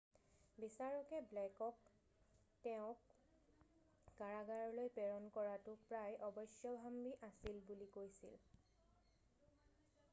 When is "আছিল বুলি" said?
7.27-7.89